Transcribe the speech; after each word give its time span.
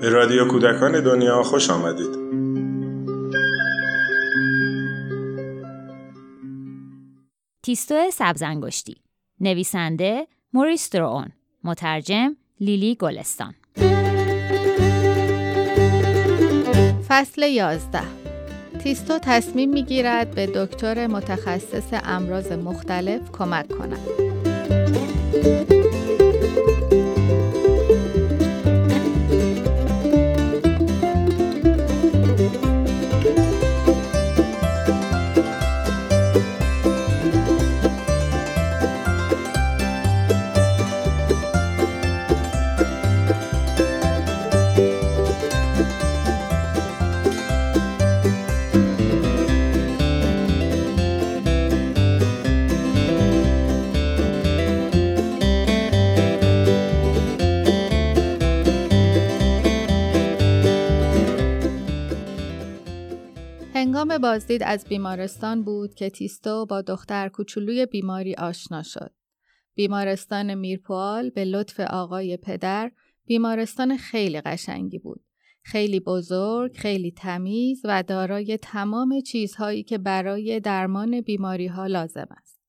به 0.00 0.08
رادیو 0.08 0.48
کودکان 0.48 1.00
دنیا 1.04 1.42
خوش 1.42 1.70
آمدید. 1.70 2.18
تیستو 7.62 8.10
سبزنگشتی 8.12 8.96
نویسنده 9.40 10.26
موریس 10.52 10.90
درون 10.90 11.32
مترجم 11.64 12.36
لیلی 12.60 12.94
گلستان. 12.94 13.54
فصل 17.08 17.42
11 17.42 18.17
تیستو 18.88 19.18
تصمیم 19.22 19.70
می‌گیرد 19.70 20.30
به 20.30 20.46
دکتر 20.46 21.06
متخصص 21.06 21.92
امراض 21.92 22.52
مختلف 22.52 23.20
کمک 23.32 23.68
کند. 23.68 23.98
هنگام 63.98 64.18
بازدید 64.18 64.62
از 64.62 64.84
بیمارستان 64.84 65.62
بود 65.62 65.94
که 65.94 66.10
تیستو 66.10 66.66
با 66.66 66.82
دختر 66.82 67.28
کوچولوی 67.28 67.86
بیماری 67.86 68.34
آشنا 68.34 68.82
شد. 68.82 69.10
بیمارستان 69.74 70.54
میرپوال 70.54 71.30
به 71.30 71.44
لطف 71.44 71.80
آقای 71.80 72.36
پدر 72.36 72.92
بیمارستان 73.26 73.96
خیلی 73.96 74.40
قشنگی 74.40 74.98
بود. 74.98 75.20
خیلی 75.62 76.00
بزرگ، 76.00 76.76
خیلی 76.76 77.10
تمیز 77.10 77.80
و 77.84 78.02
دارای 78.02 78.56
تمام 78.56 79.20
چیزهایی 79.20 79.82
که 79.82 79.98
برای 79.98 80.60
درمان 80.60 81.20
بیماری 81.20 81.66
ها 81.66 81.86
لازم 81.86 82.28
است. 82.30 82.60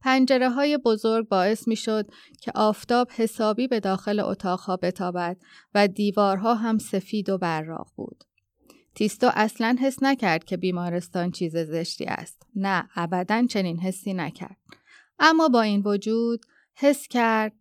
پنجره 0.00 0.50
های 0.50 0.78
بزرگ 0.78 1.28
باعث 1.28 1.68
می 1.68 1.76
شد 1.76 2.06
که 2.40 2.52
آفتاب 2.54 3.08
حسابی 3.10 3.68
به 3.68 3.80
داخل 3.80 4.20
اتاقها 4.20 4.76
بتابد 4.76 5.36
و 5.74 5.88
دیوارها 5.88 6.54
هم 6.54 6.78
سفید 6.78 7.30
و 7.30 7.38
براق 7.38 7.88
بود. 7.96 8.24
تیستو 8.94 9.30
اصلا 9.34 9.76
حس 9.80 10.02
نکرد 10.02 10.44
که 10.44 10.56
بیمارستان 10.56 11.30
چیز 11.30 11.56
زشتی 11.56 12.04
است. 12.04 12.42
نه، 12.56 12.88
ابدا 12.96 13.46
چنین 13.46 13.80
حسی 13.80 14.14
نکرد. 14.14 14.56
اما 15.18 15.48
با 15.48 15.62
این 15.62 15.82
وجود 15.84 16.46
حس 16.74 17.08
کرد 17.08 17.52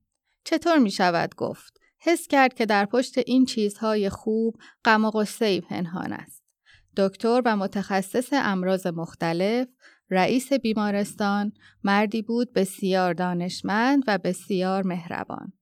چطور 0.43 0.77
می 0.77 0.91
شود 0.91 1.35
گفت؟ 1.35 1.79
حس 1.99 2.27
کرد 2.27 2.53
که 2.53 2.65
در 2.65 2.85
پشت 2.85 3.17
این 3.17 3.45
چیزهای 3.45 4.09
خوب 4.09 4.57
غم 4.85 5.05
و 5.05 5.11
غصه 5.11 5.61
پنهان 5.61 6.13
است. 6.13 6.43
دکتر 6.97 7.41
و 7.45 7.57
متخصص 7.57 8.29
امراض 8.31 8.87
مختلف 8.87 9.67
رئیس 10.09 10.53
بیمارستان 10.53 11.53
مردی 11.83 12.21
بود 12.21 12.53
بسیار 12.53 13.13
دانشمند 13.13 14.03
و 14.07 14.17
بسیار 14.17 14.87
مهربان 14.87 15.53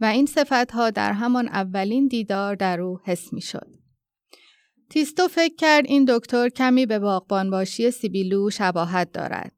و 0.00 0.04
این 0.04 0.26
صفتها 0.26 0.90
در 0.90 1.12
همان 1.12 1.48
اولین 1.48 2.08
دیدار 2.08 2.54
در 2.54 2.80
او 2.80 3.00
حس 3.04 3.32
می 3.32 3.40
شد. 3.40 3.85
تیستو 4.90 5.28
فکر 5.28 5.54
کرد 5.54 5.84
این 5.86 6.04
دکتر 6.08 6.48
کمی 6.48 6.86
به 6.86 6.98
باغبان 6.98 7.50
باشی 7.50 7.90
سیبیلو 7.90 8.50
شباهت 8.50 9.12
دارد. 9.12 9.52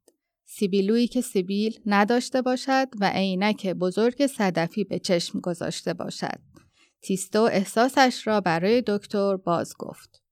سیبیلویی 0.47 1.09
که 1.09 1.21
سیبیل 1.21 1.81
نداشته 1.87 2.43
باشد 2.43 2.89
و 3.01 3.11
عینک 3.15 3.67
بزرگ 3.67 4.27
صدفی 4.27 4.85
به 4.85 4.99
چشم 4.99 5.41
گذاشته 5.41 5.95
باشد. 5.95 6.39
تیستو 7.03 7.43
احساسش 7.43 8.27
را 8.27 8.41
برای 8.41 8.83
دکتر 8.87 9.37
باز 9.37 9.75
گفت. 9.79 10.23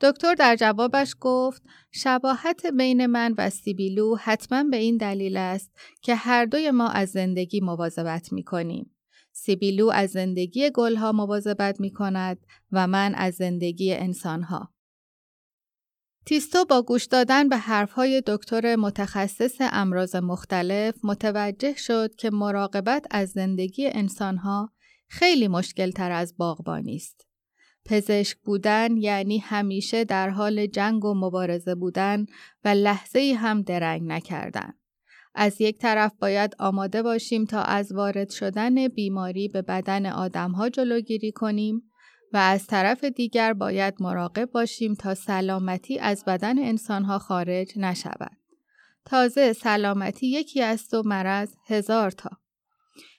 دکتر 0.00 0.34
در 0.34 0.56
جوابش 0.56 1.14
گفت 1.20 1.62
شباهت 1.92 2.66
بین 2.66 3.06
من 3.06 3.34
و 3.38 3.50
سیبیلو 3.50 4.16
حتما 4.16 4.64
به 4.64 4.76
این 4.76 4.96
دلیل 4.96 5.36
است 5.36 5.70
که 6.02 6.14
هر 6.14 6.44
دوی 6.44 6.70
ما 6.70 6.88
از 6.88 7.10
زندگی 7.10 7.60
مواظبت 7.60 8.32
می 8.32 8.42
کنیم. 8.42 8.90
سیبیلو 9.38 9.90
از 9.90 10.10
زندگی 10.10 10.70
گلها 10.70 11.12
مواظبت 11.12 11.80
می 11.80 11.92
کند 11.92 12.46
و 12.72 12.86
من 12.86 13.14
از 13.14 13.34
زندگی 13.34 13.94
انسانها. 13.94 14.74
تیستو 16.26 16.64
با 16.64 16.82
گوش 16.82 17.04
دادن 17.04 17.48
به 17.48 17.56
حرفهای 17.56 18.22
دکتر 18.26 18.76
متخصص 18.76 19.56
امراض 19.60 20.16
مختلف 20.16 20.94
متوجه 21.04 21.74
شد 21.76 22.14
که 22.14 22.30
مراقبت 22.30 23.06
از 23.10 23.30
زندگی 23.30 23.86
انسانها 23.86 24.72
خیلی 25.08 25.48
مشکل 25.48 25.90
تر 25.90 26.12
از 26.12 26.36
باغبانی 26.36 26.96
است. 26.96 27.26
پزشک 27.84 28.38
بودن 28.38 28.96
یعنی 28.96 29.38
همیشه 29.38 30.04
در 30.04 30.30
حال 30.30 30.66
جنگ 30.66 31.04
و 31.04 31.14
مبارزه 31.14 31.74
بودن 31.74 32.26
و 32.64 32.68
لحظه 32.68 33.36
هم 33.40 33.62
درنگ 33.62 34.02
نکردن. 34.02 34.74
از 35.34 35.60
یک 35.60 35.78
طرف 35.78 36.12
باید 36.20 36.56
آماده 36.58 37.02
باشیم 37.02 37.44
تا 37.44 37.62
از 37.62 37.92
وارد 37.92 38.30
شدن 38.30 38.88
بیماری 38.88 39.48
به 39.48 39.62
بدن 39.62 40.06
آدمها 40.06 40.68
جلوگیری 40.68 41.32
کنیم 41.32 41.82
و 42.32 42.36
از 42.36 42.66
طرف 42.66 43.04
دیگر 43.04 43.52
باید 43.52 43.94
مراقب 44.00 44.50
باشیم 44.50 44.94
تا 44.94 45.14
سلامتی 45.14 45.98
از 45.98 46.24
بدن 46.24 46.58
انسانها 46.58 47.18
خارج 47.18 47.72
نشود. 47.76 48.36
تازه 49.04 49.52
سلامتی 49.52 50.26
یکی 50.26 50.62
است 50.62 50.94
و 50.94 51.02
مرض 51.02 51.54
هزار 51.66 52.10
تا. 52.10 52.30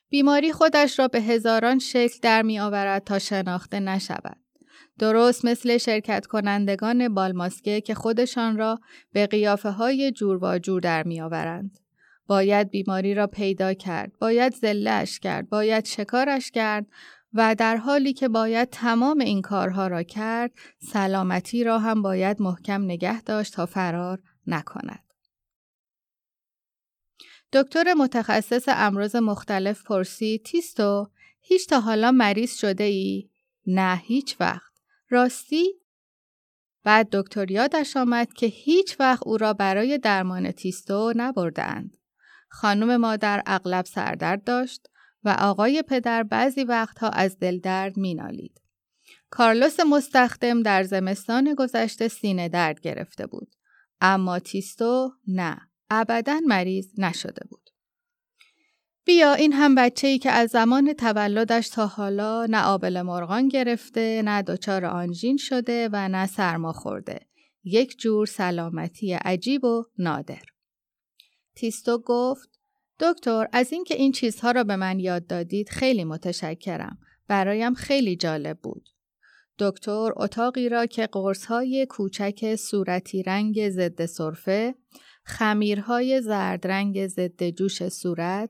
بیماری 0.09 0.51
خودش 0.51 0.99
را 0.99 1.07
به 1.07 1.21
هزاران 1.21 1.79
شکل 1.79 2.19
در 2.21 2.41
می 2.41 2.59
آورد 2.59 3.03
تا 3.03 3.19
شناخته 3.19 3.79
نشود. 3.79 4.37
درست 4.99 5.45
مثل 5.45 5.77
شرکت 5.77 6.25
کنندگان 6.25 7.13
بالماسکه 7.13 7.81
که 7.81 7.95
خودشان 7.95 8.57
را 8.57 8.79
به 9.11 9.27
قیافه 9.27 9.69
های 9.69 10.11
جور 10.11 10.43
و 10.43 10.59
جور 10.59 10.81
در 10.81 11.03
می 11.03 11.21
آورند. 11.21 11.79
باید 12.29 12.69
بیماری 12.69 13.13
را 13.13 13.27
پیدا 13.27 13.73
کرد، 13.73 14.11
باید 14.19 14.55
زلش 14.55 15.19
کرد، 15.19 15.49
باید 15.49 15.85
شکارش 15.85 16.51
کرد 16.51 16.87
و 17.33 17.55
در 17.55 17.77
حالی 17.77 18.13
که 18.13 18.27
باید 18.27 18.69
تمام 18.69 19.19
این 19.19 19.41
کارها 19.41 19.87
را 19.87 20.03
کرد، 20.03 20.51
سلامتی 20.79 21.63
را 21.63 21.79
هم 21.79 22.01
باید 22.01 22.41
محکم 22.41 22.81
نگه 22.81 23.21
داشت 23.21 23.53
تا 23.53 23.65
فرار 23.65 24.19
نکند. 24.47 25.03
دکتر 27.53 27.93
متخصص 27.93 28.63
امراض 28.67 29.15
مختلف 29.15 29.83
پرسید 29.83 30.43
تیستو 30.43 31.09
هیچ 31.41 31.67
تا 31.67 31.79
حالا 31.79 32.11
مریض 32.11 32.55
شده 32.55 32.83
ای؟ 32.83 33.29
نه 33.67 34.01
هیچ 34.03 34.35
وقت. 34.39 34.71
راستی؟ 35.09 35.73
بعد 36.83 37.09
دکتر 37.11 37.51
یادش 37.51 37.97
آمد 37.97 38.33
که 38.33 38.45
هیچ 38.45 38.99
وقت 38.99 39.27
او 39.27 39.37
را 39.37 39.53
برای 39.53 39.97
درمان 39.97 40.51
تیستو 40.51 41.13
نبردند. 41.15 41.98
خانم 42.49 42.97
مادر 42.97 43.43
اغلب 43.45 43.85
سردرد 43.85 44.43
داشت 44.43 44.87
و 45.23 45.35
آقای 45.39 45.83
پدر 45.87 46.23
بعضی 46.23 46.63
وقتها 46.63 47.09
از 47.09 47.39
دلدرد 47.39 47.99
مینالید. 47.99 48.61
کارلوس 49.29 49.79
مستخدم 49.79 50.63
در 50.63 50.83
زمستان 50.83 51.53
گذشته 51.57 52.07
سینه 52.07 52.49
درد 52.49 52.79
گرفته 52.81 53.27
بود. 53.27 53.55
اما 54.01 54.39
تیستو 54.39 55.11
نه، 55.27 55.57
ابدا 55.89 56.39
مریض 56.47 56.87
نشده 56.97 57.41
بود. 57.49 57.69
بیا 59.05 59.33
این 59.33 59.53
هم 59.53 59.75
بچه 59.75 60.07
ای 60.07 60.19
که 60.19 60.31
از 60.31 60.49
زمان 60.49 60.93
تولدش 60.93 61.69
تا 61.69 61.87
حالا 61.87 62.45
نه 62.45 62.63
آبل 62.63 63.01
مرغان 63.01 63.47
گرفته، 63.47 64.21
نه 64.25 64.41
دچار 64.41 64.85
آنژین 64.85 65.37
شده 65.37 65.89
و 65.91 66.09
نه 66.09 66.25
سرما 66.25 66.73
خورده. 66.73 67.19
یک 67.63 67.99
جور 67.99 68.25
سلامتی 68.25 69.13
عجیب 69.13 69.63
و 69.63 69.83
نادر. 69.97 70.41
تیستو 71.55 71.97
گفت 71.97 72.49
دکتر 72.99 73.47
از 73.51 73.73
اینکه 73.73 73.95
این 73.95 74.11
چیزها 74.11 74.51
را 74.51 74.63
به 74.63 74.75
من 74.75 74.99
یاد 74.99 75.27
دادید 75.27 75.69
خیلی 75.69 76.03
متشکرم. 76.03 76.97
برایم 77.27 77.73
خیلی 77.73 78.15
جالب 78.15 78.59
بود. 78.59 78.89
دکتر 79.59 80.11
اتاقی 80.15 80.69
را 80.69 80.85
که 80.85 81.07
قرصهای 81.07 81.85
کوچک 81.89 82.55
صورتی 82.55 83.23
رنگ 83.23 83.69
ضد 83.69 84.05
سرفه، 84.05 84.75
خمیرهای 85.23 86.21
زرد 86.21 86.67
رنگ 86.67 87.07
ضد 87.07 87.49
جوش 87.49 87.89
صورت 87.89 88.49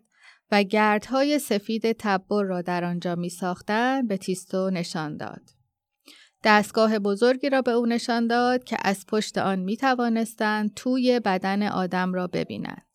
و 0.51 0.63
گردهای 0.63 1.39
سفید 1.39 1.91
تبر 1.91 2.43
را 2.43 2.61
در 2.61 2.83
آنجا 2.83 3.15
می 3.15 3.31
به 4.07 4.17
تیستو 4.17 4.69
نشان 4.69 5.17
داد. 5.17 5.41
دستگاه 6.43 6.99
بزرگی 6.99 7.49
را 7.49 7.61
به 7.61 7.71
او 7.71 7.85
نشان 7.85 8.27
داد 8.27 8.63
که 8.63 8.77
از 8.83 9.05
پشت 9.07 9.37
آن 9.37 9.59
می 9.59 9.77
توانستند 9.77 10.73
توی 10.73 11.19
بدن 11.19 11.63
آدم 11.63 12.13
را 12.13 12.27
ببینند. 12.27 12.88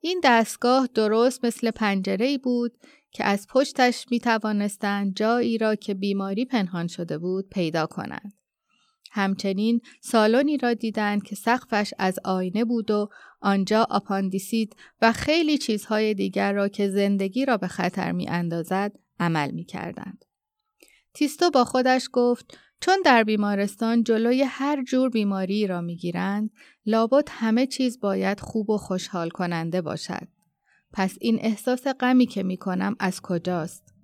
این 0.00 0.20
دستگاه 0.24 0.88
درست 0.94 1.44
مثل 1.44 1.70
پنجره 1.70 2.38
بود 2.38 2.72
که 3.10 3.24
از 3.24 3.46
پشتش 3.50 4.06
می 4.10 4.20
توانستند 4.20 5.16
جایی 5.16 5.58
را 5.58 5.74
که 5.74 5.94
بیماری 5.94 6.44
پنهان 6.44 6.86
شده 6.86 7.18
بود 7.18 7.48
پیدا 7.48 7.86
کنند. 7.86 8.32
همچنین 9.12 9.80
سالنی 10.00 10.56
را 10.56 10.74
دیدند 10.74 11.22
که 11.22 11.36
سقفش 11.36 11.94
از 11.98 12.18
آینه 12.24 12.64
بود 12.64 12.90
و 12.90 13.08
آنجا 13.40 13.86
آپاندیسید 13.90 14.76
و 15.00 15.12
خیلی 15.12 15.58
چیزهای 15.58 16.14
دیگر 16.14 16.52
را 16.52 16.68
که 16.68 16.88
زندگی 16.88 17.44
را 17.44 17.56
به 17.56 17.66
خطر 17.66 18.12
می 18.12 18.28
اندازد 18.28 18.92
عمل 19.20 19.50
می 19.50 19.64
کردند. 19.64 20.24
تیستو 21.14 21.50
با 21.50 21.64
خودش 21.64 22.08
گفت 22.12 22.58
چون 22.80 23.02
در 23.04 23.24
بیمارستان 23.24 24.04
جلوی 24.04 24.42
هر 24.42 24.84
جور 24.84 25.10
بیماری 25.10 25.66
را 25.66 25.80
می 25.80 25.96
گیرند 25.96 26.50
لابد 26.86 27.28
همه 27.30 27.66
چیز 27.66 28.00
باید 28.00 28.40
خوب 28.40 28.70
و 28.70 28.76
خوشحال 28.76 29.30
کننده 29.30 29.82
باشد. 29.82 30.28
پس 30.92 31.16
این 31.20 31.38
احساس 31.40 31.86
غمی 31.86 32.26
که 32.26 32.42
می 32.42 32.56
کنم 32.56 32.96
از 32.98 33.20
کجاست؟ 33.20 33.94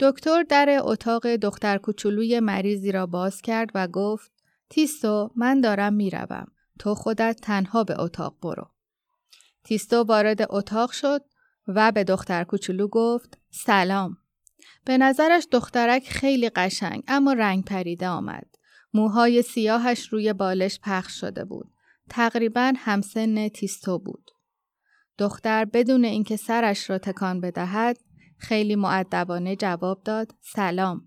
دکتر 0.00 0.42
در 0.42 0.80
اتاق 0.82 1.26
دختر 1.26 1.78
کوچولوی 1.78 2.40
مریضی 2.40 2.92
را 2.92 3.06
باز 3.06 3.42
کرد 3.42 3.70
و 3.74 3.88
گفت 3.88 4.32
تیستو 4.70 5.30
من 5.36 5.60
دارم 5.60 5.92
می‌روم 5.92 6.46
تو 6.78 6.94
خودت 6.94 7.38
تنها 7.42 7.84
به 7.84 8.00
اتاق 8.00 8.36
برو 8.42 8.70
تیستو 9.64 10.02
وارد 10.02 10.46
اتاق 10.50 10.90
شد 10.90 11.24
و 11.66 11.92
به 11.92 12.04
دختر 12.04 12.44
کوچولو 12.44 12.88
گفت 12.88 13.38
سلام 13.50 14.16
به 14.84 14.98
نظرش 14.98 15.46
دخترک 15.50 16.08
خیلی 16.08 16.48
قشنگ 16.48 17.02
اما 17.08 17.32
رنگ 17.32 17.64
پریده 17.64 18.08
آمد 18.08 18.46
موهای 18.94 19.42
سیاهش 19.42 20.08
روی 20.08 20.32
بالش 20.32 20.80
پخش 20.82 21.20
شده 21.20 21.44
بود 21.44 21.72
تقریبا 22.08 22.72
همسن 22.76 23.48
تیستو 23.48 23.98
بود 23.98 24.30
دختر 25.18 25.64
بدون 25.64 26.04
اینکه 26.04 26.36
سرش 26.36 26.90
را 26.90 26.98
تکان 26.98 27.40
بدهد 27.40 27.98
خیلی 28.38 28.76
معدبانه 28.76 29.56
جواب 29.56 30.02
داد 30.04 30.34
سلام. 30.40 31.02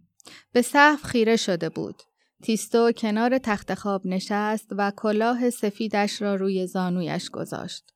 به 0.52 0.62
سقف 0.62 1.04
خیره 1.04 1.36
شده 1.36 1.70
بود. 1.70 1.96
تیستو 2.44 2.92
کنار 2.92 3.38
تخت 3.38 3.74
خواب 3.74 4.08
نشست 4.08 4.68
و 4.72 4.92
کلاه 4.98 5.50
سفیدش 5.50 6.22
را 6.22 6.36
روی 6.36 6.68
زانویش 6.68 7.30
گذاشت. 7.30 7.94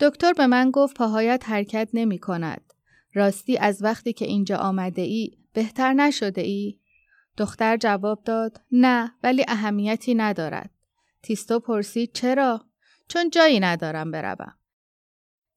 دکتر 0.00 0.32
به 0.32 0.46
من 0.46 0.70
گفت 0.70 0.96
پاهایت 0.96 1.44
حرکت 1.48 1.88
نمی 1.94 2.18
کند. 2.18 2.71
راستی 3.14 3.58
از 3.58 3.82
وقتی 3.82 4.12
که 4.12 4.24
اینجا 4.24 4.56
آمده 4.56 5.02
ای 5.02 5.30
بهتر 5.52 5.92
نشده 5.92 6.40
ای؟ 6.40 6.78
دختر 7.36 7.76
جواب 7.76 8.24
داد 8.24 8.60
نه 8.72 9.12
ولی 9.22 9.44
اهمیتی 9.48 10.14
ندارد. 10.14 10.70
تیستو 11.22 11.60
پرسید 11.60 12.12
چرا؟ 12.12 12.66
چون 13.08 13.30
جایی 13.30 13.60
ندارم 13.60 14.10
بروم. 14.10 14.54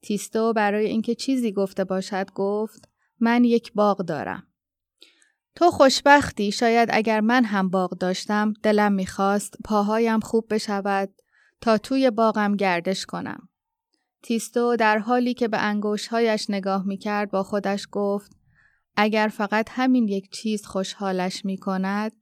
تیستو 0.02 0.52
برای 0.52 0.86
اینکه 0.86 1.14
چیزی 1.14 1.52
گفته 1.52 1.84
باشد 1.84 2.30
گفت 2.34 2.88
من 3.20 3.44
یک 3.44 3.72
باغ 3.72 4.02
دارم. 4.02 4.46
تو 5.54 5.70
خوشبختی 5.70 6.52
شاید 6.52 6.88
اگر 6.92 7.20
من 7.20 7.44
هم 7.44 7.68
باغ 7.70 7.98
داشتم 7.98 8.52
دلم 8.62 8.92
می‌خواست 8.92 9.54
پاهایم 9.64 10.20
خوب 10.20 10.46
بشود 10.50 11.14
تا 11.60 11.78
توی 11.78 12.10
باغم 12.10 12.56
گردش 12.56 13.06
کنم. 13.06 13.48
تیستو 14.26 14.76
در 14.76 14.98
حالی 14.98 15.34
که 15.34 15.48
به 15.48 15.58
انگوشهایش 15.58 16.50
نگاه 16.50 16.86
می‌کرد 16.86 17.30
با 17.30 17.42
خودش 17.42 17.88
گفت 17.92 18.36
اگر 18.96 19.28
فقط 19.28 19.68
همین 19.70 20.08
یک 20.08 20.30
چیز 20.30 20.66
خوشحالش 20.66 21.44
می‌کند 21.44 22.12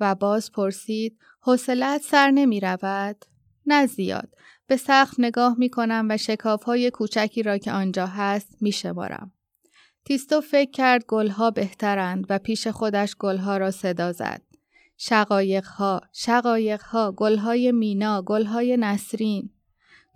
و 0.00 0.14
باز 0.14 0.52
پرسید 0.52 1.18
حوصلت 1.40 2.02
سر 2.02 2.30
نمی 2.30 2.60
رود؟ 2.60 3.24
نه 3.66 3.86
زیاد 3.86 4.28
به 4.66 4.76
سقف 4.76 5.14
نگاه 5.18 5.58
می 5.58 5.68
کنم 5.70 6.06
و 6.10 6.16
شکاف 6.16 6.62
های 6.62 6.90
کوچکی 6.90 7.42
را 7.42 7.58
که 7.58 7.72
آنجا 7.72 8.06
هست 8.06 8.56
می 8.60 8.72
شمارم. 8.72 9.32
تیستو 10.04 10.40
فکر 10.40 10.70
کرد 10.70 11.04
گلها 11.08 11.50
بهترند 11.50 12.26
و 12.28 12.38
پیش 12.38 12.66
خودش 12.66 13.16
گلها 13.16 13.56
را 13.56 13.70
صدا 13.70 14.12
زد. 14.12 14.42
شقایق 14.96 15.66
ها، 15.66 16.00
شقایق 16.12 16.82
ها، 16.82 17.12
گلهای 17.12 17.72
مینا، 17.72 18.22
گلهای 18.22 18.76
نسرین. 18.76 19.53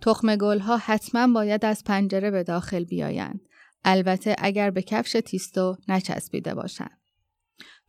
تخم 0.01 0.35
گلها 0.35 0.77
حتما 0.77 1.33
باید 1.33 1.65
از 1.65 1.83
پنجره 1.83 2.31
به 2.31 2.43
داخل 2.43 2.83
بیایند. 2.83 3.41
البته 3.83 4.35
اگر 4.37 4.71
به 4.71 4.81
کفش 4.81 5.17
تیستو 5.25 5.77
نچسبیده 5.87 6.55
باشند. 6.55 6.99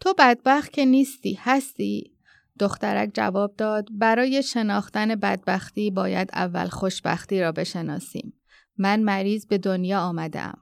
تو 0.00 0.14
بدبخت 0.18 0.72
که 0.72 0.84
نیستی، 0.84 1.38
هستی؟ 1.40 2.16
دخترک 2.58 3.10
جواب 3.14 3.56
داد 3.56 3.88
برای 3.90 4.42
شناختن 4.42 5.14
بدبختی 5.14 5.90
باید 5.90 6.30
اول 6.32 6.68
خوشبختی 6.68 7.40
را 7.40 7.52
بشناسیم. 7.52 8.40
من 8.78 9.02
مریض 9.02 9.46
به 9.46 9.58
دنیا 9.58 10.00
آمدم. 10.00 10.58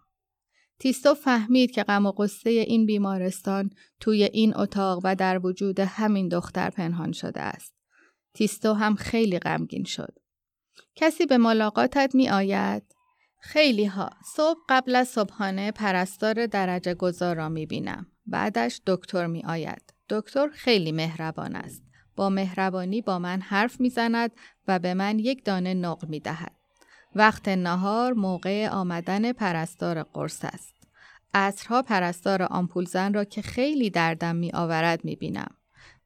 تیستو 0.78 1.14
فهمید 1.14 1.70
که 1.70 1.82
غم 1.82 2.06
و 2.06 2.12
قصه 2.12 2.50
این 2.50 2.86
بیمارستان 2.86 3.70
توی 4.00 4.24
این 4.24 4.56
اتاق 4.56 5.00
و 5.04 5.14
در 5.16 5.46
وجود 5.46 5.80
همین 5.80 6.28
دختر 6.28 6.70
پنهان 6.70 7.12
شده 7.12 7.40
است. 7.40 7.74
تیستو 8.34 8.72
هم 8.72 8.94
خیلی 8.94 9.38
غمگین 9.38 9.84
شد. 9.84 10.18
کسی 10.94 11.26
به 11.26 11.38
ملاقاتت 11.38 12.14
می 12.14 12.28
آید؟ 12.28 12.82
خیلی 13.40 13.84
ها. 13.84 14.10
صبح 14.24 14.58
قبل 14.68 14.96
از 14.96 15.08
صبحانه 15.08 15.70
پرستار 15.70 16.46
درجه 16.46 16.94
گذار 16.94 17.36
را 17.36 17.48
می 17.48 17.66
بینم. 17.66 18.06
بعدش 18.26 18.80
دکتر 18.86 19.26
می 19.26 19.44
آید. 19.44 19.94
دکتر 20.08 20.48
خیلی 20.48 20.92
مهربان 20.92 21.56
است. 21.56 21.82
با 22.16 22.28
مهربانی 22.28 23.00
با 23.02 23.18
من 23.18 23.40
حرف 23.40 23.80
می‌زند 23.80 24.30
و 24.68 24.78
به 24.78 24.94
من 24.94 25.18
یک 25.18 25.44
دانه 25.44 25.74
نقل 25.74 26.08
می 26.08 26.20
دهد. 26.20 26.52
وقت 27.14 27.48
نهار 27.48 28.12
موقع 28.12 28.68
آمدن 28.68 29.32
پرستار 29.32 30.02
قرص 30.02 30.44
است. 30.44 30.74
عصرها 31.34 31.82
پرستار 31.82 32.42
آمپولزن 32.42 33.14
را 33.14 33.24
که 33.24 33.42
خیلی 33.42 33.90
دردم 33.90 34.36
می 34.36 34.52
آورد 34.52 35.04
می 35.04 35.16
بینم. 35.16 35.57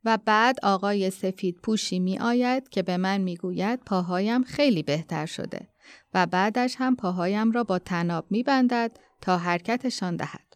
و 0.04 0.19
بعد 0.25 0.58
آقای 0.62 1.10
سفید 1.10 1.58
پوشی 1.62 1.99
می 1.99 2.19
آید 2.19 2.69
که 2.69 2.82
به 2.82 2.96
من 2.96 3.20
می 3.20 3.37
گوید 3.37 3.81
پاهایم 3.81 4.43
خیلی 4.43 4.82
بهتر 4.82 5.26
شده 5.26 5.69
و 6.14 6.26
بعدش 6.26 6.75
هم 6.78 6.96
پاهایم 6.96 7.52
را 7.52 7.64
با 7.64 7.78
تناب 7.78 8.26
می 8.31 8.43
بندد 8.43 8.96
تا 9.20 9.38
حرکتشان 9.38 10.16
دهد. 10.16 10.52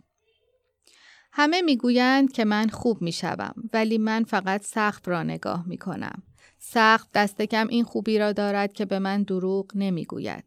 همه 1.33 1.63
می‌گویند 1.63 2.33
که 2.33 2.45
من 2.45 2.69
خوب 2.69 3.03
می‌شوم 3.03 3.55
ولی 3.73 3.99
من 3.99 4.25
فقط 4.25 4.65
سخت 4.65 5.09
را 5.09 5.23
نگاه 5.23 5.69
می 5.69 5.79
کنم. 5.79 6.23
سخت 6.59 7.13
دست 7.15 7.43
کم 7.43 7.69
این 7.69 7.85
خوبی 7.85 8.19
را 8.19 8.33
دارد 8.33 8.73
که 8.73 8.85
به 8.85 8.99
من 8.99 9.23
دروغ 9.23 9.67
نمی‌گوید. 9.75 10.45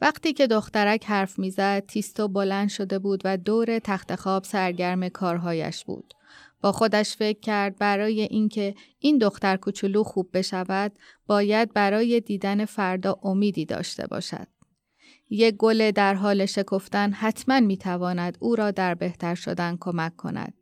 وقتی 0.00 0.32
که 0.32 0.46
دخترک 0.46 1.04
حرف 1.06 1.38
می‌زد 1.38 1.86
تیستو 1.86 2.28
بلند 2.28 2.68
شده 2.68 2.98
بود 2.98 3.22
و 3.24 3.36
دور 3.36 3.78
تخت 3.78 4.14
خواب 4.14 4.44
سرگرم 4.44 5.08
کارهایش 5.08 5.84
بود. 5.84 6.14
با 6.62 6.72
خودش 6.72 7.16
فکر 7.16 7.40
کرد 7.40 7.78
برای 7.78 8.20
اینکه 8.20 8.74
این 8.98 9.18
دختر 9.18 9.56
کوچولو 9.56 10.02
خوب 10.02 10.28
بشود 10.34 10.92
باید 11.26 11.72
برای 11.72 12.20
دیدن 12.20 12.64
فردا 12.64 13.18
امیدی 13.22 13.64
داشته 13.64 14.06
باشد. 14.06 14.46
یک 15.30 15.54
گل 15.56 15.90
در 15.90 16.14
حال 16.14 16.46
شکفتن 16.46 17.12
حتما 17.12 17.60
می‌تواند 17.60 18.36
او 18.40 18.56
را 18.56 18.70
در 18.70 18.94
بهتر 18.94 19.34
شدن 19.34 19.76
کمک 19.80 20.16
کند. 20.16 20.54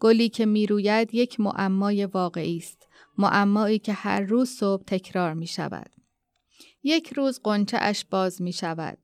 گلی 0.00 0.28
که 0.28 0.46
می‌روید 0.46 1.14
یک 1.14 1.40
معمای 1.40 2.04
واقعی 2.04 2.56
است. 2.56 2.88
معمایی 3.18 3.78
که 3.78 3.92
هر 3.92 4.20
روز 4.20 4.50
صبح 4.50 4.82
تکرار 4.86 5.34
می 5.34 5.46
شود. 5.46 5.90
یک 6.82 7.12
روز 7.12 7.40
قنچه 7.44 7.78
اش 7.80 8.04
باز 8.04 8.42
می 8.42 8.52
شود. 8.52 8.98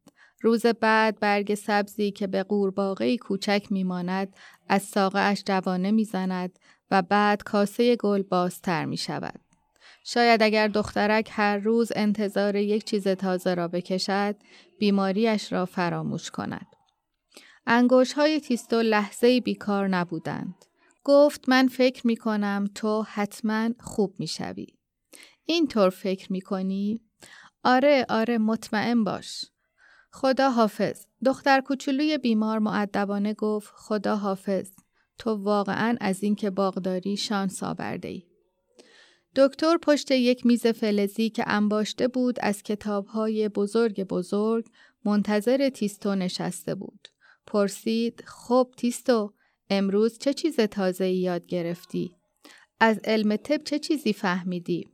روز 0.45 0.67
بعد 0.67 1.21
برگ 1.21 1.55
سبزی 1.55 2.11
که 2.11 2.27
به 2.27 2.43
قورباغه 2.43 3.17
کوچک 3.17 3.67
میماند 3.71 4.37
از 4.69 4.83
ساقه 4.83 5.19
اش 5.19 5.43
جوانه 5.47 5.91
می‌زند 5.91 6.59
و 6.91 7.03
بعد 7.03 7.43
کاسه 7.43 7.97
گل 7.97 8.23
بازتر 8.23 8.85
می 8.85 8.97
شود. 8.97 9.41
شاید 10.05 10.43
اگر 10.43 10.69
دخترک 10.69 11.29
هر 11.33 11.59
روز 11.59 11.93
انتظار 11.97 12.57
یک 12.57 12.85
چیز 12.85 13.09
تازه 13.09 13.55
را 13.55 13.69
بکشد 13.69 14.37
بیماریش 14.79 15.53
را 15.53 15.65
فراموش 15.65 16.31
کند. 16.31 16.67
انگوش 17.67 18.13
های 18.13 18.41
تیستو 18.41 18.83
لحظه 18.83 19.41
بیکار 19.41 19.89
نبودند. 19.89 20.55
گفت 21.05 21.49
من 21.49 21.69
فکر 21.69 22.07
می 22.07 22.17
کنم 22.17 22.65
تو 22.75 23.03
حتما 23.03 23.71
خوب 23.81 24.15
می 24.19 24.27
شوی. 24.27 24.67
طور 25.71 25.91
فکر 25.91 26.33
می 26.33 26.41
کنی؟ 26.41 27.01
آره 27.65 28.07
آره 28.09 28.39
مطمئن 28.39 29.05
باش. 29.05 29.45
خدا 30.15 30.51
حافظ. 30.51 31.07
دختر 31.25 31.61
کوچولوی 31.61 32.19
بیمار 32.19 32.59
معدبانه 32.59 33.35
گفت 33.35 33.73
خدا 33.77 34.17
حافظ. 34.17 34.71
تو 35.19 35.31
واقعا 35.31 35.97
از 36.01 36.23
اینکه 36.23 36.51
باغداری 36.51 37.17
شانس 37.17 37.63
آورده 37.63 38.09
ای. 38.09 38.23
دکتر 39.37 39.77
پشت 39.77 40.11
یک 40.11 40.47
میز 40.47 40.67
فلزی 40.67 41.31
که 41.31 41.45
انباشته 41.47 42.09
بود 42.09 42.37
از 42.41 42.63
کتابهای 42.63 43.49
بزرگ 43.49 44.05
بزرگ 44.05 44.67
منتظر 45.05 45.69
تیستو 45.69 46.15
نشسته 46.15 46.75
بود. 46.75 47.09
پرسید 47.47 48.25
خب 48.27 48.75
تیستو 48.77 49.33
امروز 49.71 50.19
چه 50.19 50.35
چیز 50.35 50.61
تازه 50.61 51.09
یاد 51.09 51.47
گرفتی؟ 51.47 52.17
از 52.81 53.01
علم 53.05 53.37
طب 53.37 53.65
چه 53.65 53.79
چیزی 53.79 54.13
فهمیدی؟ 54.13 54.94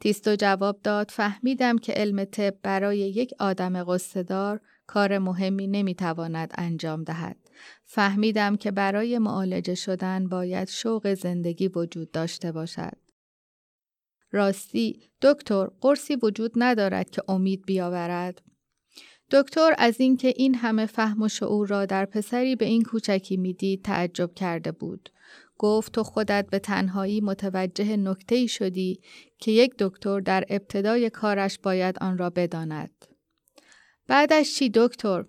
تیستو 0.00 0.36
جواب 0.36 0.80
داد 0.82 1.10
فهمیدم 1.10 1.78
که 1.78 1.92
علم 1.92 2.24
طب 2.24 2.54
برای 2.62 2.98
یک 2.98 3.34
آدم 3.38 3.84
قصدار 3.84 4.60
کار 4.86 5.18
مهمی 5.18 5.66
نمی‌تواند 5.66 6.52
انجام 6.58 7.04
دهد. 7.04 7.36
فهمیدم 7.84 8.56
که 8.56 8.70
برای 8.70 9.18
معالجه 9.18 9.74
شدن 9.74 10.28
باید 10.28 10.68
شوق 10.68 11.14
زندگی 11.14 11.68
وجود 11.68 12.10
داشته 12.10 12.52
باشد. 12.52 12.96
راستی 14.32 15.10
دکتر 15.22 15.66
قرصی 15.80 16.16
وجود 16.16 16.52
ندارد 16.56 17.10
که 17.10 17.22
امید 17.28 17.66
بیاورد 17.66 18.42
دکتر 19.30 19.74
از 19.78 20.00
اینکه 20.00 20.32
این 20.36 20.54
همه 20.54 20.86
فهم 20.86 21.22
و 21.22 21.28
شعور 21.28 21.68
را 21.68 21.86
در 21.86 22.04
پسری 22.04 22.56
به 22.56 22.64
این 22.64 22.82
کوچکی 22.82 23.36
می‌دید 23.36 23.82
تعجب 23.82 24.34
کرده 24.34 24.72
بود 24.72 25.10
گفت 25.58 25.92
تو 25.92 26.02
خودت 26.02 26.46
به 26.50 26.58
تنهایی 26.58 27.20
متوجه 27.20 27.96
نکته 27.96 28.46
شدی 28.46 29.00
که 29.38 29.50
یک 29.50 29.74
دکتر 29.78 30.20
در 30.20 30.44
ابتدای 30.48 31.10
کارش 31.10 31.58
باید 31.58 31.98
آن 32.00 32.18
را 32.18 32.30
بداند. 32.30 33.06
بعدش 34.06 34.54
چی 34.54 34.70
دکتر؟ 34.74 35.24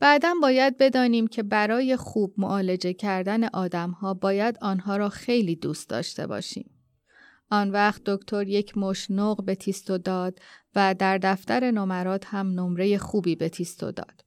بعدم 0.00 0.40
باید 0.40 0.78
بدانیم 0.78 1.26
که 1.26 1.42
برای 1.42 1.96
خوب 1.96 2.34
معالجه 2.38 2.92
کردن 2.92 3.44
آدمها 3.44 4.14
باید 4.14 4.58
آنها 4.60 4.96
را 4.96 5.08
خیلی 5.08 5.56
دوست 5.56 5.90
داشته 5.90 6.26
باشیم. 6.26 6.73
آن 7.50 7.70
وقت 7.70 8.02
دکتر 8.06 8.48
یک 8.48 8.78
مش 8.78 9.06
به 9.46 9.54
تیستو 9.54 9.98
داد 9.98 10.38
و 10.74 10.94
در 10.98 11.18
دفتر 11.18 11.70
نمرات 11.70 12.26
هم 12.26 12.46
نمره 12.46 12.98
خوبی 12.98 13.36
به 13.36 13.48
تیستو 13.48 13.92
داد. 13.92 14.24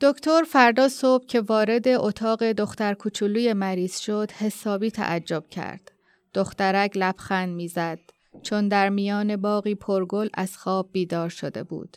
دکتر 0.00 0.42
فردا 0.42 0.88
صبح 0.88 1.26
که 1.26 1.40
وارد 1.40 1.88
اتاق 1.88 2.52
دختر 2.52 2.94
کوچولوی 2.94 3.52
مریض 3.52 3.98
شد 3.98 4.30
حسابی 4.30 4.90
تعجب 4.90 5.44
کرد. 5.50 5.92
دخترک 6.34 6.92
لبخند 6.94 7.48
می‌زد 7.48 7.98
چون 8.42 8.68
در 8.68 8.88
میان 8.88 9.36
باقی 9.36 9.74
پرگل 9.74 10.28
از 10.34 10.56
خواب 10.56 10.92
بیدار 10.92 11.28
شده 11.28 11.62
بود. 11.62 11.96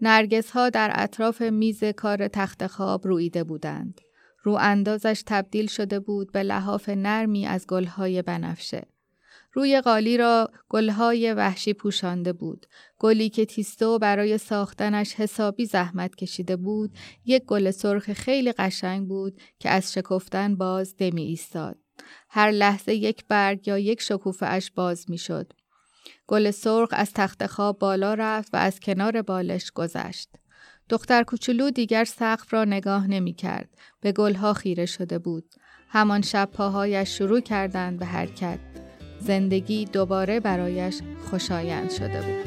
نرگس 0.00 0.50
ها 0.50 0.70
در 0.70 0.90
اطراف 0.94 1.42
میز 1.42 1.84
کار 1.84 2.28
تخت 2.28 2.66
خواب 2.66 3.06
رویده 3.06 3.44
بودند. 3.44 4.00
رو 4.42 4.52
اندازش 4.60 5.22
تبدیل 5.26 5.66
شده 5.66 6.00
بود 6.00 6.32
به 6.32 6.42
لحاف 6.42 6.88
نرمی 6.88 7.46
از 7.46 7.66
گلهای 7.66 8.22
بنفشه. 8.22 8.86
روی 9.52 9.80
قالی 9.80 10.16
را 10.16 10.50
گلهای 10.68 11.32
وحشی 11.32 11.72
پوشانده 11.72 12.32
بود. 12.32 12.66
گلی 12.98 13.28
که 13.28 13.44
تیستو 13.44 13.98
برای 13.98 14.38
ساختنش 14.38 15.14
حسابی 15.14 15.66
زحمت 15.66 16.14
کشیده 16.14 16.56
بود، 16.56 16.90
یک 17.24 17.44
گل 17.44 17.70
سرخ 17.70 18.12
خیلی 18.12 18.52
قشنگ 18.52 19.08
بود 19.08 19.40
که 19.58 19.70
از 19.70 19.92
شکفتن 19.92 20.56
باز 20.56 20.96
دمی 20.96 21.22
ایستاد. 21.22 21.78
هر 22.28 22.50
لحظه 22.50 22.94
یک 22.94 23.24
برگ 23.28 23.68
یا 23.68 23.78
یک 23.78 24.00
شکوفه 24.00 24.46
اش 24.46 24.70
باز 24.70 25.10
می 25.10 25.18
شد. 25.18 25.52
گل 26.26 26.50
سرخ 26.50 26.88
از 26.92 27.12
تخت 27.12 27.46
خواب 27.46 27.78
بالا 27.78 28.14
رفت 28.14 28.54
و 28.54 28.56
از 28.56 28.80
کنار 28.80 29.22
بالش 29.22 29.70
گذشت. 29.70 30.28
دختر 30.92 31.22
کوچولو 31.22 31.70
دیگر 31.70 32.04
سقف 32.04 32.54
را 32.54 32.64
نگاه 32.64 33.06
نمی 33.06 33.32
کرد. 33.32 33.68
به 34.00 34.12
گلها 34.12 34.52
خیره 34.52 34.86
شده 34.86 35.18
بود. 35.18 35.44
همان 35.88 36.22
شب 36.22 36.48
پاهایش 36.52 37.18
شروع 37.18 37.40
کردند 37.40 37.98
به 37.98 38.06
حرکت. 38.06 38.58
زندگی 39.20 39.84
دوباره 39.84 40.40
برایش 40.40 41.00
خوشایند 41.30 41.90
شده 41.90 42.20
بود. 42.20 42.46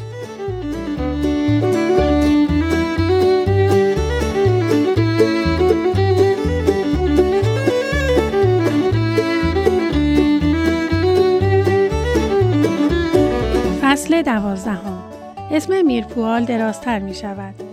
فصل 13.81 14.21
دوازدهم 14.21 15.03
اسم 15.51 15.85
میرپوال 15.85 16.45
درازتر 16.45 16.99
می 16.99 17.13
شود. 17.13 17.64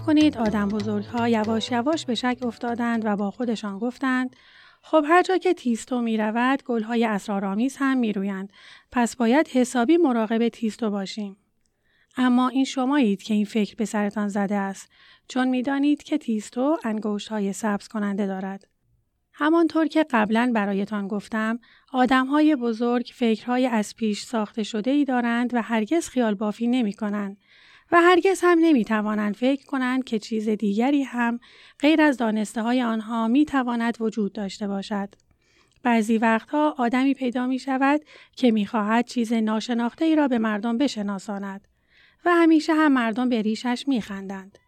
کنید 0.00 0.38
آدم 0.38 0.68
بزرگ 0.68 1.04
ها 1.04 1.28
یواش 1.28 1.70
یواش 1.70 2.06
به 2.06 2.14
شک 2.14 2.38
افتادند 2.42 3.02
و 3.04 3.16
با 3.16 3.30
خودشان 3.30 3.78
گفتند 3.78 4.36
خب 4.82 5.04
هر 5.08 5.22
جا 5.22 5.38
که 5.38 5.54
تیستو 5.54 6.00
می 6.00 6.16
رود 6.16 6.62
گل 6.64 6.82
های 6.82 7.04
اسرارآمیز 7.04 7.76
هم 7.78 7.98
می 7.98 8.12
رویند. 8.12 8.52
پس 8.92 9.16
باید 9.16 9.48
حسابی 9.48 9.96
مراقب 9.96 10.48
تیستو 10.48 10.90
باشیم. 10.90 11.36
اما 12.16 12.48
این 12.48 12.64
شمایید 12.64 13.22
که 13.22 13.34
این 13.34 13.44
فکر 13.44 13.74
به 13.76 13.84
سرتان 13.84 14.28
زده 14.28 14.54
است 14.54 14.92
چون 15.28 15.48
می‌دانید 15.48 16.02
که 16.02 16.18
تیستو 16.18 16.76
انگوشت 16.84 17.28
های 17.28 17.52
سبز 17.52 17.88
کننده 17.88 18.26
دارد. 18.26 18.66
همانطور 19.32 19.86
که 19.86 20.06
قبلا 20.10 20.52
برایتان 20.54 21.08
گفتم، 21.08 21.58
آدم 21.92 22.26
های 22.26 22.56
بزرگ 22.56 23.10
فکرهای 23.14 23.66
از 23.66 23.96
پیش 23.96 24.22
ساخته 24.22 24.62
شده 24.62 24.90
ای 24.90 25.04
دارند 25.04 25.54
و 25.54 25.62
هرگز 25.62 26.08
خیال 26.08 26.34
بافی 26.34 26.66
نمی 26.66 26.92
کنند 26.92 27.36
و 27.92 28.00
هرگز 28.00 28.40
هم 28.42 28.58
نمی 28.60 28.84
توانند 28.84 29.36
فکر 29.36 29.66
کنند 29.66 30.04
که 30.04 30.18
چیز 30.18 30.48
دیگری 30.48 31.02
هم 31.02 31.40
غیر 31.78 32.02
از 32.02 32.16
دانسته 32.16 32.62
های 32.62 32.82
آنها 32.82 33.28
می 33.28 33.44
تواند 33.44 33.96
وجود 34.00 34.32
داشته 34.32 34.68
باشد. 34.68 35.08
بعضی 35.82 36.18
وقتها 36.18 36.74
آدمی 36.78 37.14
پیدا 37.14 37.46
می 37.46 37.58
شود 37.58 38.00
که 38.36 38.50
می 38.50 38.66
خواهد 38.66 39.06
چیز 39.06 39.32
ناشناخته 39.32 40.04
ای 40.04 40.16
را 40.16 40.28
به 40.28 40.38
مردم 40.38 40.78
بشناساند 40.78 41.68
و 42.24 42.30
همیشه 42.30 42.74
هم 42.74 42.92
مردم 42.92 43.28
به 43.28 43.42
ریشش 43.42 43.84
می 43.88 44.00
خندند. 44.00 44.58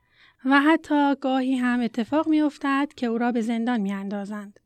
و 0.44 0.60
حتی 0.60 1.14
گاهی 1.20 1.56
هم 1.56 1.80
اتفاق 1.80 2.28
می 2.28 2.42
افتد 2.42 2.88
که 2.96 3.06
او 3.06 3.18
را 3.18 3.32
به 3.32 3.40
زندان 3.40 3.80
می 3.80 3.92
اندازند. 3.92 4.60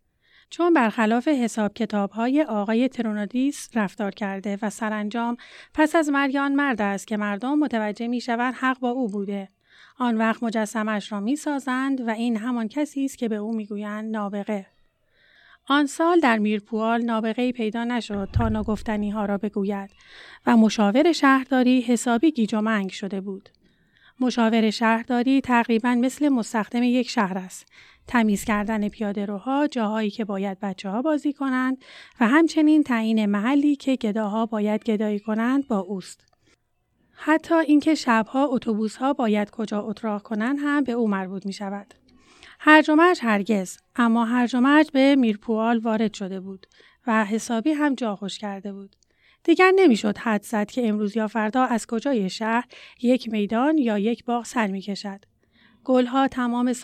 چون 0.50 0.74
برخلاف 0.74 1.28
حساب 1.28 1.74
کتاب 1.74 2.10
های 2.10 2.42
آقای 2.42 2.88
ترونادیس 2.88 3.68
رفتار 3.74 4.10
کرده 4.10 4.58
و 4.62 4.70
سرانجام 4.70 5.36
پس 5.74 5.96
از 5.96 6.08
مرگ 6.08 6.36
مرد 6.36 6.82
است 6.82 7.06
که 7.06 7.16
مردم 7.16 7.58
متوجه 7.58 8.08
می 8.08 8.20
شوند 8.20 8.54
حق 8.54 8.78
با 8.78 8.90
او 8.90 9.08
بوده. 9.08 9.48
آن 9.98 10.16
وقت 10.16 10.42
مجسمش 10.42 11.12
را 11.12 11.20
می 11.20 11.36
سازند 11.36 12.00
و 12.00 12.10
این 12.10 12.36
همان 12.36 12.68
کسی 12.68 13.04
است 13.04 13.18
که 13.18 13.28
به 13.28 13.36
او 13.36 13.56
می 13.56 13.66
گویند 13.66 14.16
نابغه. 14.16 14.66
آن 15.68 15.86
سال 15.86 16.20
در 16.20 16.38
میرپوال 16.38 17.02
نابغه 17.02 17.52
پیدا 17.52 17.84
نشد 17.84 18.28
تا 18.32 18.48
نگفتنی 18.48 19.10
ها 19.10 19.24
را 19.24 19.38
بگوید 19.38 19.90
و 20.46 20.56
مشاور 20.56 21.12
شهرداری 21.12 21.80
حسابی 21.80 22.32
گیج 22.32 22.54
و 22.54 22.60
منگ 22.60 22.90
شده 22.90 23.20
بود. 23.20 23.48
مشاور 24.20 24.70
شهرداری 24.70 25.40
تقریبا 25.40 25.94
مثل 25.94 26.28
مستخدم 26.28 26.82
یک 26.82 27.10
شهر 27.10 27.38
است. 27.38 27.66
تمیز 28.06 28.44
کردن 28.44 28.88
پیاده 28.88 29.26
روها، 29.26 29.66
جاهایی 29.66 30.10
که 30.10 30.24
باید 30.24 30.60
بچه 30.60 30.90
ها 30.90 31.02
بازی 31.02 31.32
کنند 31.32 31.84
و 32.20 32.28
همچنین 32.28 32.82
تعیین 32.82 33.26
محلی 33.26 33.76
که 33.76 33.96
گداها 33.96 34.46
باید 34.46 34.84
گدایی 34.84 35.20
کنند 35.20 35.68
با 35.68 35.78
اوست. 35.78 36.24
حتی 37.12 37.54
اینکه 37.54 37.94
شبها 37.94 38.46
اتوبوس 38.46 38.96
ها 38.96 39.12
باید 39.12 39.50
کجا 39.50 39.82
اتراق 39.82 40.22
کنند 40.22 40.56
هم 40.60 40.84
به 40.84 40.92
او 40.92 41.08
مربوط 41.08 41.46
می 41.46 41.52
شود. 41.52 41.94
هرج 42.58 42.90
و 42.90 43.14
هرگز 43.20 43.78
اما 43.96 44.24
هرج 44.24 44.56
و 44.56 44.60
مرج 44.60 44.90
به 44.90 45.16
میرپوال 45.16 45.78
وارد 45.78 46.14
شده 46.14 46.40
بود 46.40 46.66
و 47.06 47.24
حسابی 47.24 47.72
هم 47.72 47.94
جا 47.94 48.16
خوش 48.16 48.38
کرده 48.38 48.72
بود. 48.72 48.96
دیگر 49.46 49.72
نمی‌شد 49.76 50.18
حد 50.18 50.42
زد 50.42 50.70
که 50.70 50.88
امروز 50.88 51.16
یا 51.16 51.28
فردا 51.28 51.64
از 51.64 51.86
کجای 51.86 52.30
شهر 52.30 52.64
یک 53.02 53.28
میدان 53.28 53.78
یا 53.78 53.98
یک 53.98 54.24
باغ 54.24 54.44
سر 54.44 54.66
می 54.66 54.80
کشد. 54.80 55.24
گلها 55.84 56.28
تمام 56.28 56.74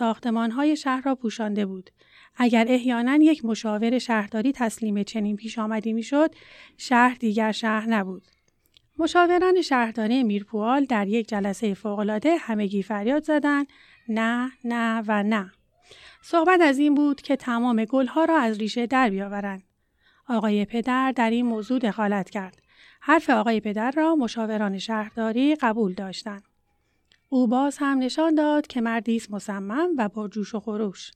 های 0.50 0.76
شهر 0.76 1.02
را 1.02 1.14
پوشانده 1.14 1.66
بود. 1.66 1.90
اگر 2.37 2.66
احیانا 2.69 3.16
یک 3.16 3.45
مشاور 3.45 3.99
شهرداری 3.99 4.52
تسلیم 4.52 5.02
چنین 5.02 5.37
پیش 5.37 5.59
آمدی 5.59 5.92
می‌شد 5.92 6.35
شهر 6.76 7.14
دیگر 7.14 7.52
شهر 7.52 7.88
نبود 7.88 8.23
مشاوران 8.99 9.62
شهرداری 9.62 10.23
میرپوال 10.23 10.85
در 10.85 11.09
یک 11.09 11.28
جلسه 11.28 11.75
فوقالعاده 11.75 12.37
همگی 12.37 12.83
فریاد 12.83 13.25
زدند 13.25 13.66
نه 14.09 14.52
نه 14.64 15.02
و 15.09 15.23
نه 15.23 15.52
صحبت 16.23 16.61
از 16.61 16.78
این 16.78 16.95
بود 16.95 17.23
که 17.23 17.37
تمام 17.37 17.85
گلها 17.85 18.25
را 18.25 18.38
از 18.38 18.59
ریشه 18.59 18.87
در 18.87 19.11
بیاورند 19.11 19.62
آقای 20.29 20.64
پدر 20.64 21.12
در 21.17 21.31
این 21.31 21.47
موضوع 21.47 21.79
دخالت 21.79 22.31
کرد 22.31 22.62
حرف 23.00 23.31
آقای 23.31 23.61
پدر 23.61 23.91
را 23.91 24.14
مشاوران 24.14 24.79
شهرداری 24.79 25.55
قبول 25.55 25.93
داشتند 25.95 26.43
او 27.29 27.47
باز 27.47 27.76
هم 27.81 27.99
نشان 27.99 28.35
داد 28.35 28.67
که 28.67 28.81
مردی 28.81 29.17
است 29.17 29.31
مصمم 29.31 29.88
و 29.97 30.09
با 30.09 30.29
جوش 30.29 30.55
و 30.55 30.61
خروش. 30.61 31.12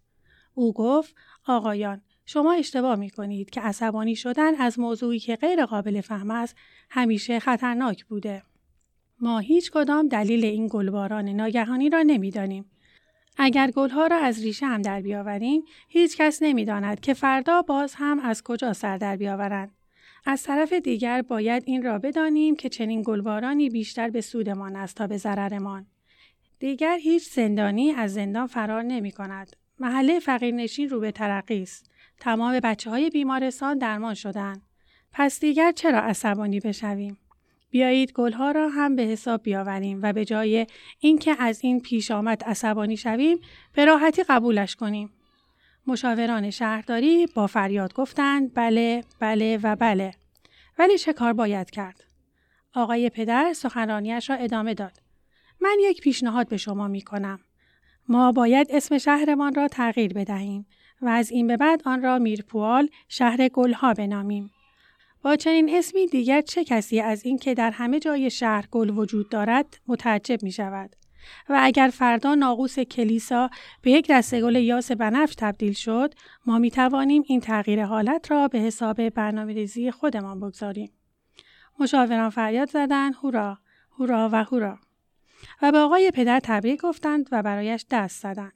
او 0.55 0.73
گفت 0.73 1.15
آقایان 1.47 2.01
شما 2.27 2.53
اشتباه 2.53 2.97
می 2.97 3.11
کنید 3.11 3.51
که 3.51 3.61
عصبانی 3.61 4.17
شدن 4.17 4.55
از 4.55 4.79
موضوعی 4.79 5.19
که 5.19 5.37
غیر 5.37 5.67
قابل 5.67 6.01
فهم 6.01 6.31
است 6.31 6.57
همیشه 6.91 7.41
خطرناک 7.41 8.05
بوده. 8.05 8.43
ما 9.21 9.39
هیچ 9.39 9.71
کدام 9.71 10.09
دلیل 10.09 10.45
این 10.45 10.69
گلباران 10.71 11.29
ناگهانی 11.29 11.91
را 11.91 12.03
نمی‌دانیم. 12.03 12.71
اگر 13.37 13.71
گلها 13.71 14.07
را 14.07 14.16
از 14.16 14.43
ریشه 14.43 14.66
هم 14.66 14.83
در 14.83 15.00
بیاوریم 15.00 15.62
هیچ 15.88 16.16
کس 16.16 16.43
نمی‌داند 16.43 17.00
که 17.00 17.14
فردا 17.14 17.62
باز 17.62 17.95
هم 17.95 18.21
از 18.21 18.43
کجا 18.43 18.73
سر 18.73 18.97
در 18.97 19.16
بیاورند 19.16 19.71
از 20.26 20.43
طرف 20.43 20.73
دیگر 20.73 21.23
باید 21.23 21.62
این 21.66 21.83
را 21.83 21.99
بدانیم 21.99 22.57
که 22.57 22.69
چنین 22.69 23.02
گلبارانی 23.07 23.71
بیشتر 23.71 24.11
به 24.11 24.21
سودمان 24.21 24.76
است 24.76 24.97
تا 24.97 25.07
به 25.07 25.16
ضررمان 25.16 25.87
دیگر 26.59 26.99
هیچ 26.99 27.28
زندانی 27.31 27.93
از 27.93 28.14
زندان 28.14 28.47
فرار 28.47 28.83
نمی 28.83 29.11
کند. 29.11 29.57
محله 29.78 30.21
فقیرنشین 30.21 30.88
رو 30.88 31.00
به 31.00 31.12
ترقی 31.12 31.62
است. 31.62 31.90
تمام 32.21 32.61
بچه 32.61 32.90
های 32.90 33.11
بیمارستان 33.11 33.78
درمان 33.78 34.14
شدند. 34.14 34.62
پس 35.12 35.40
دیگر 35.40 35.73
چرا 35.73 36.00
عصبانی 36.00 36.61
بشویم؟ 36.61 37.19
بیایید 37.71 38.13
گلها 38.13 38.51
را 38.51 38.69
هم 38.69 38.97
به 38.97 39.03
حساب 39.03 39.43
بیاوریم 39.43 40.01
و 40.03 40.13
به 40.13 40.25
جای 40.25 40.67
اینکه 41.01 41.37
از 41.39 41.61
این 41.65 41.81
پیش 41.81 42.11
آمد 42.11 42.45
عصبانی 42.45 42.97
شویم 42.97 43.39
به 43.73 43.85
راحتی 43.85 44.23
قبولش 44.23 44.77
کنیم. 44.77 45.11
مشاوران 45.87 46.51
شهرداری 46.51 47.27
با 47.27 47.47
فریاد 47.47 47.95
گفتند 47.95 48.55
بله 48.55 49.05
بله 49.21 49.59
و 49.63 49.77
بله 49.77 50.15
ولی 50.79 50.99
چه 50.99 51.13
کار 51.13 51.33
باید 51.33 51.71
کرد 51.71 52.05
آقای 52.75 53.11
پدر 53.11 53.53
سخنرانیش 53.53 54.31
را 54.31 54.37
ادامه 54.37 54.75
داد 54.75 54.93
من 55.61 55.77
یک 55.81 56.01
پیشنهاد 56.01 56.49
به 56.49 56.57
شما 56.57 56.89
می 56.89 57.01
کنم. 57.01 57.41
ما 58.09 58.33
باید 58.33 58.67
اسم 58.71 58.99
شهرمان 58.99 59.55
را 59.55 59.69
تغییر 59.69 60.13
بدهیم 60.13 60.67
و 61.03 61.09
از 61.09 61.31
این 61.31 61.47
به 61.47 61.57
بعد 61.57 61.83
آن 61.85 62.03
را 62.03 62.19
میرپوال 62.19 62.89
شهر 63.09 63.49
گلها 63.49 63.95
بنامیم. 63.95 64.51
با 65.26 65.37
چنین 65.37 65.76
اسمی 65.76 66.06
دیگر 66.06 66.40
چه 66.40 66.64
کسی 66.64 67.00
از 67.00 67.25
اینکه 67.25 67.54
در 67.54 67.71
همه 67.71 68.00
جای 68.00 68.30
شهر 68.30 68.66
گل 68.71 68.90
وجود 68.90 69.28
دارد 69.28 69.80
متعجب 69.87 70.42
می 70.42 70.52
شود. 70.52 70.97
و 71.49 71.61
اگر 71.62 71.90
فردا 71.92 72.35
ناقوس 72.35 72.78
کلیسا 72.78 73.50
به 73.83 73.90
یک 73.90 74.06
دسته 74.11 74.40
گل 74.40 74.56
یاس 74.56 74.92
بنفش 74.92 75.35
تبدیل 75.38 75.73
شد 75.73 76.14
ما 76.47 76.59
می 76.59 76.71
توانیم 76.71 77.23
این 77.26 77.40
تغییر 77.40 77.85
حالت 77.85 78.30
را 78.30 78.49
به 78.49 78.59
حساب 78.59 79.09
برنامه 79.09 79.52
ریزی 79.52 79.90
خودمان 79.90 80.40
بگذاریم. 80.40 80.92
مشاوران 81.78 82.30
فریاد 82.30 82.71
زدن 82.71 83.12
هورا 83.12 83.59
هورا 83.99 84.30
و 84.33 84.45
هورا 84.45 84.78
و 85.62 85.73
به 85.73 85.78
آقای 85.78 86.11
پدر 86.11 86.40
تبریک 86.42 86.80
گفتند 86.80 87.28
و 87.33 87.42
برایش 87.42 87.87
دست 87.90 88.23
زدند. 88.23 88.52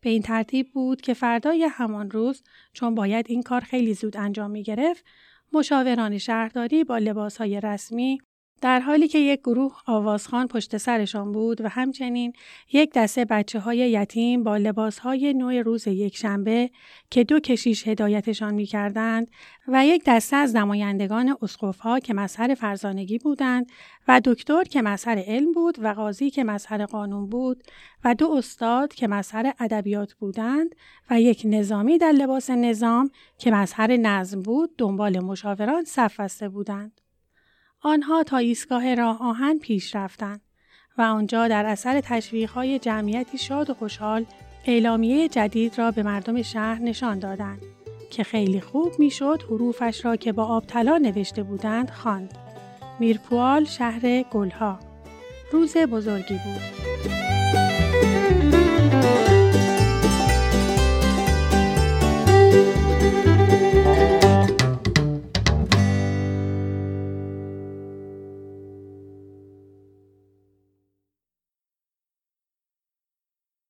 به 0.00 0.10
این 0.10 0.22
ترتیب 0.22 0.72
بود 0.72 1.00
که 1.00 1.14
فردای 1.14 1.64
همان 1.64 2.10
روز 2.10 2.42
چون 2.72 2.94
باید 2.94 3.26
این 3.28 3.42
کار 3.42 3.60
خیلی 3.60 3.94
زود 3.94 4.16
انجام 4.16 4.50
می 4.50 4.62
گرفت 4.62 5.04
مشاوران 5.52 6.18
شهرداری 6.18 6.84
با 6.84 6.98
لباسهای 6.98 7.60
رسمی 7.60 8.18
در 8.60 8.80
حالی 8.80 9.08
که 9.08 9.18
یک 9.18 9.40
گروه 9.40 9.76
آوازخان 9.86 10.46
پشت 10.46 10.76
سرشان 10.76 11.32
بود 11.32 11.60
و 11.60 11.68
همچنین 11.68 12.32
یک 12.72 12.92
دسته 12.94 13.24
بچه 13.24 13.60
های 13.60 13.78
یتیم 13.78 14.42
با 14.42 14.56
لباس 14.56 14.98
های 14.98 15.34
نوع 15.34 15.62
روز 15.62 15.86
یک 15.86 16.16
شنبه 16.16 16.70
که 17.10 17.24
دو 17.24 17.40
کشیش 17.40 17.88
هدایتشان 17.88 18.54
می 18.54 18.66
کردند 18.66 19.30
و 19.68 19.86
یک 19.86 20.02
دسته 20.06 20.36
از 20.36 20.56
نمایندگان 20.56 21.36
اسقف 21.42 21.78
ها 21.78 21.98
که 21.98 22.14
مظهر 22.14 22.54
فرزانگی 22.54 23.18
بودند 23.18 23.66
و 24.08 24.20
دکتر 24.24 24.64
که 24.64 24.82
مظهر 24.82 25.18
علم 25.26 25.52
بود 25.52 25.76
و 25.78 25.88
قاضی 25.88 26.30
که 26.30 26.44
مظهر 26.44 26.86
قانون 26.86 27.26
بود 27.26 27.62
و 28.04 28.14
دو 28.14 28.32
استاد 28.32 28.94
که 28.94 29.08
مظهر 29.08 29.52
ادبیات 29.60 30.14
بودند 30.14 30.74
و 31.10 31.20
یک 31.20 31.42
نظامی 31.44 31.98
در 31.98 32.12
لباس 32.12 32.50
نظام 32.50 33.10
که 33.38 33.50
مظهر 33.50 33.96
نظم 33.96 34.42
بود 34.42 34.70
دنبال 34.78 35.20
مشاوران 35.20 35.84
صف 35.84 36.20
بسته 36.20 36.48
بودند. 36.48 37.00
آنها 37.82 38.22
تا 38.22 38.36
ایستگاه 38.36 38.94
راه 38.94 39.22
آهن 39.22 39.58
پیش 39.58 39.96
رفتند 39.96 40.40
و 40.98 41.02
آنجا 41.02 41.48
در 41.48 41.66
اثر 41.66 42.02
های 42.54 42.78
جمعیتی 42.78 43.38
شاد 43.38 43.70
و 43.70 43.74
خوشحال 43.74 44.26
اعلامیه 44.66 45.28
جدید 45.28 45.78
را 45.78 45.90
به 45.90 46.02
مردم 46.02 46.42
شهر 46.42 46.82
نشان 46.82 47.18
دادند 47.18 47.62
که 48.10 48.24
خیلی 48.24 48.60
خوب 48.60 48.92
می‌شد 48.98 49.42
حروفش 49.42 50.04
را 50.04 50.16
که 50.16 50.32
با 50.32 50.44
آب 50.44 50.66
طلا 50.66 50.98
نوشته 50.98 51.42
بودند 51.42 51.90
خواند. 51.90 52.38
میرپوال 53.00 53.64
شهر 53.64 54.22
گلها 54.22 54.78
روز 55.52 55.76
بزرگی 55.76 56.34
بود. 56.44 57.29